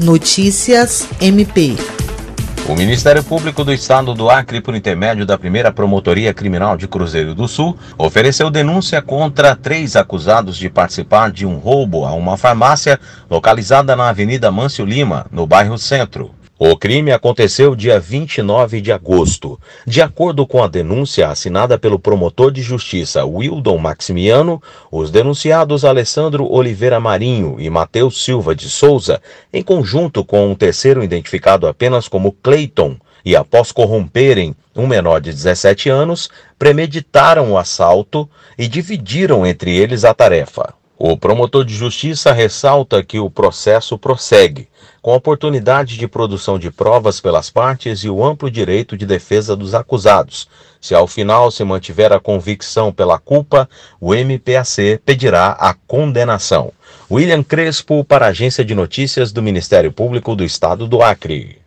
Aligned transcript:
Notícias 0.00 1.06
MP. 1.20 1.76
O 2.66 2.74
Ministério 2.74 3.22
Público 3.22 3.62
do 3.62 3.70
Estado 3.70 4.14
do 4.14 4.30
Acre, 4.30 4.58
por 4.62 4.74
intermédio 4.74 5.26
da 5.26 5.36
primeira 5.36 5.70
Promotoria 5.70 6.32
Criminal 6.32 6.74
de 6.74 6.88
Cruzeiro 6.88 7.34
do 7.34 7.46
Sul, 7.46 7.76
ofereceu 7.98 8.50
denúncia 8.50 9.02
contra 9.02 9.54
três 9.54 9.96
acusados 9.96 10.56
de 10.56 10.70
participar 10.70 11.30
de 11.30 11.44
um 11.44 11.58
roubo 11.58 12.06
a 12.06 12.14
uma 12.14 12.38
farmácia 12.38 12.98
localizada 13.28 13.94
na 13.94 14.08
Avenida 14.08 14.50
Mâncio 14.50 14.86
Lima, 14.86 15.26
no 15.30 15.46
bairro 15.46 15.76
Centro. 15.76 16.30
O 16.62 16.76
crime 16.76 17.10
aconteceu 17.10 17.74
dia 17.74 17.98
29 17.98 18.82
de 18.82 18.92
agosto. 18.92 19.58
De 19.86 20.02
acordo 20.02 20.46
com 20.46 20.62
a 20.62 20.68
denúncia 20.68 21.30
assinada 21.30 21.78
pelo 21.78 21.98
promotor 21.98 22.52
de 22.52 22.60
justiça 22.60 23.24
Wildon 23.24 23.78
Maximiano, 23.78 24.62
os 24.92 25.10
denunciados 25.10 25.86
Alessandro 25.86 26.46
Oliveira 26.52 27.00
Marinho 27.00 27.56
e 27.58 27.70
Matheus 27.70 28.22
Silva 28.22 28.54
de 28.54 28.68
Souza, 28.68 29.22
em 29.50 29.62
conjunto 29.62 30.22
com 30.22 30.50
um 30.50 30.54
terceiro 30.54 31.02
identificado 31.02 31.66
apenas 31.66 32.06
como 32.08 32.30
Clayton, 32.42 32.98
e 33.24 33.34
após 33.34 33.72
corromperem 33.72 34.54
um 34.76 34.86
menor 34.86 35.22
de 35.22 35.30
17 35.30 35.88
anos, 35.88 36.28
premeditaram 36.58 37.52
o 37.52 37.56
assalto 37.56 38.28
e 38.58 38.68
dividiram 38.68 39.46
entre 39.46 39.74
eles 39.74 40.04
a 40.04 40.12
tarefa. 40.12 40.74
O 41.02 41.16
promotor 41.16 41.64
de 41.64 41.74
justiça 41.74 42.30
ressalta 42.30 43.02
que 43.02 43.18
o 43.18 43.30
processo 43.30 43.96
prossegue, 43.96 44.68
com 45.00 45.14
oportunidade 45.14 45.96
de 45.96 46.06
produção 46.06 46.58
de 46.58 46.70
provas 46.70 47.22
pelas 47.22 47.48
partes 47.48 48.00
e 48.00 48.10
o 48.10 48.22
amplo 48.22 48.50
direito 48.50 48.98
de 48.98 49.06
defesa 49.06 49.56
dos 49.56 49.74
acusados. 49.74 50.46
Se 50.78 50.94
ao 50.94 51.06
final 51.06 51.50
se 51.50 51.64
mantiver 51.64 52.12
a 52.12 52.20
convicção 52.20 52.92
pela 52.92 53.18
culpa, 53.18 53.66
o 53.98 54.12
MPAC 54.14 55.00
pedirá 55.02 55.52
a 55.52 55.72
condenação. 55.72 56.70
William 57.10 57.42
Crespo, 57.42 58.04
para 58.04 58.26
a 58.26 58.28
Agência 58.28 58.62
de 58.62 58.74
Notícias 58.74 59.32
do 59.32 59.42
Ministério 59.42 59.90
Público 59.90 60.36
do 60.36 60.44
Estado 60.44 60.86
do 60.86 61.02
Acre. 61.02 61.56